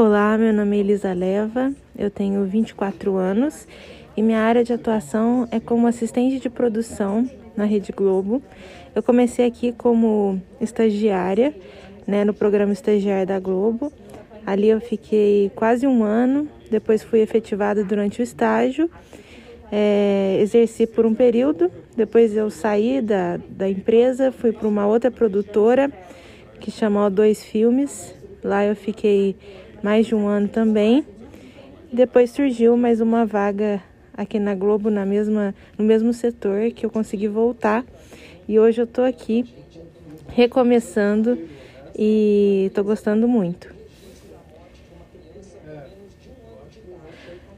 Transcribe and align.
Olá, 0.00 0.38
meu 0.38 0.52
nome 0.52 0.76
é 0.76 0.78
Elisa 0.78 1.12
Leva, 1.12 1.72
eu 1.98 2.08
tenho 2.08 2.44
24 2.44 3.16
anos 3.16 3.66
e 4.16 4.22
minha 4.22 4.38
área 4.38 4.62
de 4.62 4.72
atuação 4.72 5.48
é 5.50 5.58
como 5.58 5.88
assistente 5.88 6.38
de 6.38 6.48
produção 6.48 7.28
na 7.56 7.64
Rede 7.64 7.90
Globo. 7.90 8.40
Eu 8.94 9.02
comecei 9.02 9.44
aqui 9.44 9.72
como 9.72 10.40
estagiária, 10.60 11.52
né, 12.06 12.24
no 12.24 12.32
programa 12.32 12.72
Estagiário 12.72 13.26
da 13.26 13.40
Globo. 13.40 13.92
Ali 14.46 14.68
eu 14.68 14.80
fiquei 14.80 15.50
quase 15.56 15.84
um 15.84 16.04
ano, 16.04 16.48
depois 16.70 17.02
fui 17.02 17.18
efetivada 17.18 17.82
durante 17.82 18.20
o 18.20 18.22
estágio, 18.22 18.88
é, 19.72 20.38
exerci 20.40 20.86
por 20.86 21.06
um 21.06 21.12
período, 21.12 21.72
depois 21.96 22.36
eu 22.36 22.50
saí 22.50 23.02
da, 23.02 23.40
da 23.50 23.68
empresa, 23.68 24.30
fui 24.30 24.52
para 24.52 24.68
uma 24.68 24.86
outra 24.86 25.10
produtora 25.10 25.90
que 26.60 26.70
chamou 26.70 27.10
Dois 27.10 27.42
Filmes. 27.42 28.14
Lá 28.44 28.64
eu 28.64 28.76
fiquei 28.76 29.34
mais 29.82 30.06
de 30.06 30.14
um 30.14 30.26
ano 30.26 30.48
também. 30.48 31.04
Depois 31.92 32.30
surgiu 32.30 32.76
mais 32.76 33.00
uma 33.00 33.24
vaga 33.24 33.82
aqui 34.14 34.38
na 34.38 34.54
Globo, 34.54 34.90
na 34.90 35.06
mesma, 35.06 35.54
no 35.78 35.84
mesmo 35.84 36.12
setor, 36.12 36.70
que 36.72 36.84
eu 36.84 36.90
consegui 36.90 37.28
voltar. 37.28 37.84
E 38.48 38.58
hoje 38.58 38.80
eu 38.80 38.86
tô 38.86 39.02
aqui 39.02 39.44
recomeçando 40.28 41.38
e 41.96 42.70
tô 42.74 42.82
gostando 42.82 43.26
muito. 43.26 43.74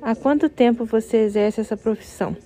Há 0.00 0.14
quanto 0.14 0.48
tempo 0.48 0.84
você 0.84 1.18
exerce 1.18 1.60
essa 1.60 1.76
profissão? 1.76 2.36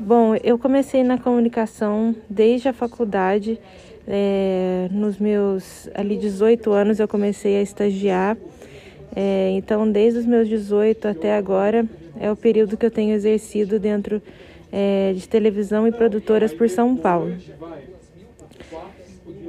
Bom, 0.00 0.36
eu 0.44 0.56
comecei 0.56 1.02
na 1.02 1.18
comunicação 1.18 2.14
desde 2.30 2.68
a 2.68 2.72
faculdade. 2.72 3.58
É, 4.06 4.88
nos 4.92 5.18
meus 5.18 5.88
ali 5.92 6.16
18 6.16 6.70
anos 6.70 7.00
eu 7.00 7.08
comecei 7.08 7.56
a 7.56 7.62
estagiar. 7.62 8.36
É, 9.14 9.50
então, 9.54 9.90
desde 9.90 10.20
os 10.20 10.24
meus 10.24 10.48
18 10.48 11.08
até 11.08 11.36
agora 11.36 11.84
é 12.20 12.30
o 12.30 12.36
período 12.36 12.76
que 12.76 12.86
eu 12.86 12.92
tenho 12.92 13.12
exercido 13.12 13.80
dentro 13.80 14.22
é, 14.70 15.12
de 15.14 15.28
televisão 15.28 15.88
e 15.88 15.90
produtoras 15.90 16.52
por 16.52 16.70
São 16.70 16.96
Paulo. 16.96 17.34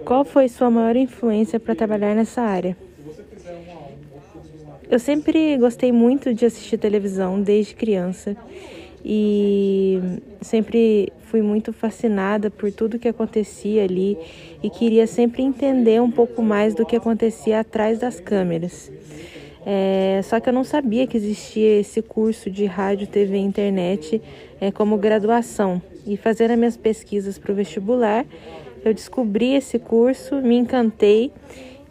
Qual 0.03 0.25
foi 0.25 0.49
sua 0.49 0.71
maior 0.71 0.95
influência 0.95 1.59
para 1.59 1.75
trabalhar 1.75 2.15
nessa 2.15 2.41
área? 2.41 2.75
Eu 4.89 4.97
sempre 4.97 5.55
gostei 5.57 5.91
muito 5.91 6.33
de 6.33 6.47
assistir 6.47 6.79
televisão 6.79 7.39
desde 7.39 7.75
criança 7.75 8.35
e 9.03 9.99
sempre 10.41 11.11
fui 11.21 11.41
muito 11.41 11.71
fascinada 11.71 12.49
por 12.49 12.71
tudo 12.71 12.99
que 12.99 13.07
acontecia 13.07 13.83
ali 13.83 14.17
e 14.63 14.69
queria 14.69 15.05
sempre 15.05 15.43
entender 15.43 16.01
um 16.01 16.11
pouco 16.11 16.41
mais 16.41 16.73
do 16.73 16.85
que 16.85 16.95
acontecia 16.95 17.59
atrás 17.59 17.99
das 17.99 18.19
câmeras. 18.19 18.91
É, 19.65 20.21
só 20.23 20.39
que 20.39 20.49
eu 20.49 20.53
não 20.53 20.63
sabia 20.63 21.05
que 21.05 21.17
existia 21.17 21.79
esse 21.79 22.01
curso 22.01 22.49
de 22.49 22.65
rádio, 22.65 23.07
TV 23.07 23.37
e 23.37 23.41
internet 23.41 24.21
é, 24.59 24.71
como 24.71 24.97
graduação. 24.97 25.81
E 26.07 26.17
fazendo 26.17 26.51
as 26.51 26.57
minhas 26.57 26.77
pesquisas 26.77 27.37
para 27.37 27.51
o 27.51 27.55
vestibular, 27.55 28.25
eu 28.83 28.93
descobri 28.93 29.53
esse 29.53 29.77
curso, 29.77 30.37
me 30.37 30.55
encantei 30.57 31.31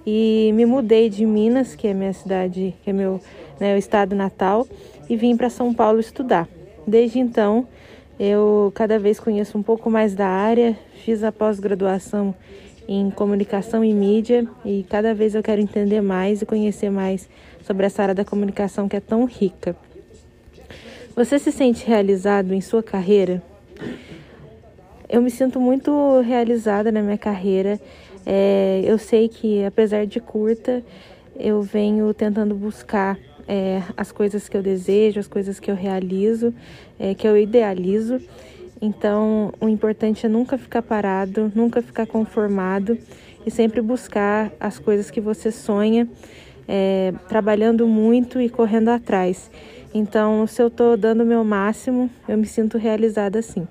e 0.06 0.50
me 0.54 0.64
mudei 0.64 1.08
de 1.08 1.24
Minas, 1.26 1.74
que 1.74 1.86
é 1.86 1.94
minha 1.94 2.12
cidade, 2.12 2.74
que 2.82 2.90
é 2.90 2.92
meu 2.92 3.20
né, 3.60 3.78
estado 3.78 4.16
natal, 4.16 4.66
e 5.08 5.16
vim 5.16 5.36
para 5.36 5.50
São 5.50 5.72
Paulo 5.72 6.00
estudar. 6.00 6.48
Desde 6.88 7.18
então, 7.18 7.68
eu 8.18 8.72
cada 8.74 8.98
vez 8.98 9.20
conheço 9.20 9.58
um 9.58 9.62
pouco 9.62 9.90
mais 9.90 10.14
da 10.14 10.26
área, 10.26 10.74
fiz 11.04 11.22
a 11.22 11.30
pós-graduação 11.30 12.34
em 12.88 13.10
comunicação 13.10 13.84
e 13.84 13.92
mídia 13.92 14.48
e 14.64 14.86
cada 14.88 15.12
vez 15.12 15.34
eu 15.34 15.42
quero 15.42 15.60
entender 15.60 16.00
mais 16.00 16.40
e 16.40 16.46
conhecer 16.46 16.88
mais 16.88 17.28
sobre 17.62 17.84
essa 17.84 18.00
área 18.00 18.14
da 18.14 18.24
comunicação 18.24 18.88
que 18.88 18.96
é 18.96 19.00
tão 19.00 19.26
rica. 19.26 19.76
Você 21.14 21.38
se 21.38 21.52
sente 21.52 21.86
realizado 21.86 22.54
em 22.54 22.60
sua 22.62 22.82
carreira? 22.82 23.42
Eu 25.10 25.20
me 25.20 25.30
sinto 25.30 25.60
muito 25.60 26.22
realizada 26.22 26.90
na 26.90 27.02
minha 27.02 27.18
carreira. 27.18 27.78
É, 28.24 28.80
eu 28.82 28.96
sei 28.96 29.28
que, 29.28 29.62
apesar 29.62 30.06
de 30.06 30.20
curta, 30.20 30.82
eu 31.38 31.60
venho 31.60 32.14
tentando 32.14 32.54
buscar 32.54 33.18
é, 33.48 33.82
as 33.96 34.12
coisas 34.12 34.46
que 34.48 34.56
eu 34.56 34.62
desejo, 34.62 35.18
as 35.18 35.26
coisas 35.26 35.58
que 35.58 35.70
eu 35.70 35.74
realizo, 35.74 36.54
é, 36.98 37.14
que 37.14 37.26
eu 37.26 37.36
idealizo. 37.36 38.20
Então, 38.80 39.52
o 39.60 39.68
importante 39.68 40.26
é 40.26 40.28
nunca 40.28 40.58
ficar 40.58 40.82
parado, 40.82 41.50
nunca 41.54 41.80
ficar 41.80 42.06
conformado 42.06 42.98
e 43.44 43.50
sempre 43.50 43.80
buscar 43.80 44.52
as 44.60 44.78
coisas 44.78 45.10
que 45.10 45.20
você 45.20 45.50
sonha, 45.50 46.06
é, 46.68 47.14
trabalhando 47.28 47.86
muito 47.86 48.40
e 48.40 48.48
correndo 48.50 48.90
atrás. 48.90 49.50
Então, 49.94 50.46
se 50.46 50.62
eu 50.62 50.68
estou 50.68 50.96
dando 50.96 51.22
o 51.22 51.26
meu 51.26 51.42
máximo, 51.42 52.10
eu 52.28 52.36
me 52.36 52.46
sinto 52.46 52.76
realizada 52.76 53.38
assim. 53.38 53.66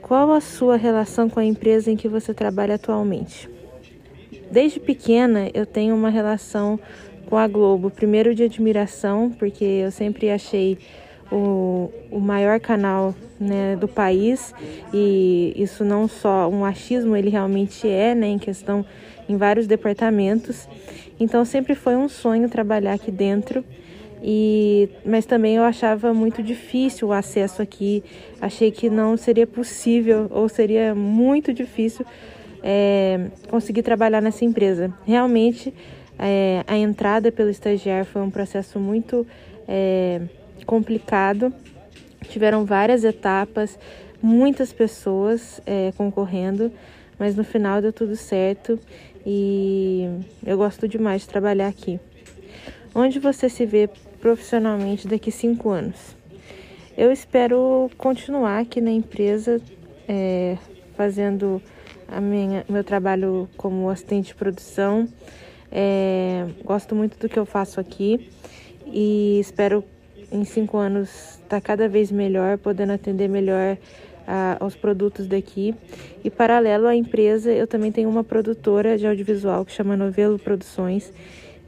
Qual 0.00 0.32
a 0.32 0.40
sua 0.40 0.76
relação 0.76 1.28
com 1.28 1.40
a 1.40 1.44
empresa 1.44 1.90
em 1.90 1.96
que 1.96 2.08
você 2.08 2.32
trabalha 2.32 2.76
atualmente? 2.76 3.50
Desde 4.50 4.80
pequena, 4.80 5.50
eu 5.52 5.66
tenho 5.66 5.94
uma 5.94 6.08
relação 6.08 6.80
com 7.28 7.36
a 7.36 7.46
Globo. 7.46 7.90
Primeiro 7.90 8.34
de 8.34 8.44
admiração, 8.44 9.30
porque 9.30 9.64
eu 9.64 9.90
sempre 9.90 10.30
achei 10.30 10.78
o, 11.30 11.90
o 12.10 12.18
maior 12.18 12.58
canal 12.58 13.14
né, 13.38 13.76
do 13.76 13.86
país 13.86 14.54
e 14.94 15.52
isso 15.54 15.84
não 15.84 16.08
só 16.08 16.48
um 16.48 16.64
achismo, 16.64 17.14
ele 17.14 17.28
realmente 17.28 17.86
é, 17.86 18.14
né, 18.14 18.28
em 18.28 18.38
questão 18.38 18.84
em 19.28 19.36
vários 19.36 19.66
departamentos. 19.66 20.66
Então 21.20 21.44
sempre 21.44 21.74
foi 21.74 21.96
um 21.96 22.08
sonho 22.08 22.48
trabalhar 22.48 22.94
aqui 22.94 23.10
dentro. 23.10 23.62
E, 24.20 24.88
mas 25.04 25.26
também 25.26 25.56
eu 25.56 25.62
achava 25.62 26.12
muito 26.12 26.42
difícil 26.42 27.08
o 27.08 27.12
acesso 27.12 27.60
aqui. 27.60 28.02
Achei 28.40 28.70
que 28.70 28.88
não 28.88 29.16
seria 29.16 29.46
possível 29.46 30.26
ou 30.30 30.48
seria 30.48 30.94
muito 30.94 31.52
difícil 31.52 32.04
é, 32.62 33.28
conseguir 33.48 33.82
trabalhar 33.82 34.20
nessa 34.20 34.44
empresa. 34.44 34.92
Realmente 35.04 35.72
é, 36.18 36.64
a 36.66 36.76
entrada 36.76 37.30
pelo 37.30 37.48
estagiário 37.48 38.04
foi 38.04 38.22
um 38.22 38.30
processo 38.30 38.80
muito 38.80 39.26
é, 39.66 40.20
complicado. 40.66 41.52
Tiveram 42.28 42.64
várias 42.64 43.04
etapas, 43.04 43.78
muitas 44.20 44.72
pessoas 44.72 45.60
é, 45.64 45.92
concorrendo, 45.96 46.72
mas 47.18 47.36
no 47.36 47.44
final 47.44 47.80
deu 47.80 47.92
tudo 47.92 48.16
certo 48.16 48.78
e 49.24 50.08
eu 50.44 50.56
gosto 50.56 50.88
demais 50.88 51.22
de 51.22 51.28
trabalhar 51.28 51.68
aqui. 51.68 52.00
Onde 52.94 53.18
você 53.18 53.48
se 53.48 53.64
vê 53.64 53.88
profissionalmente 54.20 55.06
daqui 55.06 55.30
cinco 55.30 55.70
anos? 55.70 56.16
Eu 56.96 57.12
espero 57.12 57.88
continuar 57.96 58.58
aqui 58.58 58.80
na 58.80 58.90
empresa, 58.90 59.60
é, 60.08 60.56
fazendo 60.96 61.62
a 62.08 62.20
minha, 62.20 62.64
meu 62.68 62.82
trabalho 62.82 63.48
como 63.56 63.88
assistente 63.88 64.28
de 64.28 64.34
produção, 64.34 65.06
é, 65.70 66.46
gosto 66.64 66.94
muito 66.94 67.18
do 67.18 67.28
que 67.28 67.38
eu 67.38 67.44
faço 67.46 67.78
aqui 67.80 68.30
e 68.86 69.38
espero 69.40 69.84
em 70.30 70.44
cinco 70.44 70.76
anos 70.76 71.08
estar 71.08 71.48
tá 71.48 71.60
cada 71.60 71.88
vez 71.88 72.10
melhor, 72.10 72.58
podendo 72.58 72.92
atender 72.92 73.28
melhor 73.28 73.76
aos 74.60 74.76
produtos 74.76 75.26
daqui. 75.26 75.74
E 76.22 76.30
paralelo 76.30 76.86
à 76.86 76.94
empresa, 76.94 77.50
eu 77.50 77.66
também 77.66 77.90
tenho 77.90 78.08
uma 78.08 78.22
produtora 78.22 78.98
de 78.98 79.06
audiovisual 79.06 79.64
que 79.64 79.72
chama 79.72 79.96
Novelo 79.96 80.38
Produções. 80.38 81.12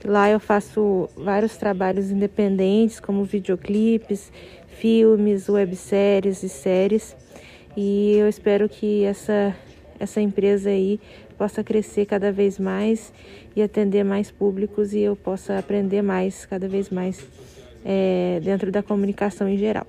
Lá 0.04 0.30
eu 0.30 0.40
faço 0.40 1.08
vários 1.16 1.56
trabalhos 1.56 2.10
independentes, 2.10 3.00
como 3.00 3.24
videoclipes, 3.24 4.30
filmes, 4.66 5.48
webséries 5.48 6.42
e 6.42 6.48
séries. 6.48 7.16
E 7.76 8.16
eu 8.16 8.28
espero 8.28 8.68
que 8.68 9.04
essa 9.04 9.54
essa 9.98 10.18
empresa 10.18 10.70
aí 10.70 10.98
possa 11.40 11.64
crescer 11.64 12.04
cada 12.04 12.30
vez 12.30 12.58
mais 12.58 13.10
e 13.56 13.62
atender 13.62 14.04
mais 14.04 14.30
públicos 14.30 14.92
e 14.92 15.00
eu 15.00 15.16
possa 15.16 15.59
aprender 15.59 16.03
mais, 16.03 16.44
cada 16.44 16.68
vez 16.68 16.91
mais, 16.91 17.26
é, 17.82 18.38
dentro 18.44 18.70
da 18.70 18.82
comunicação 18.82 19.48
em 19.48 19.56
geral. 19.56 19.86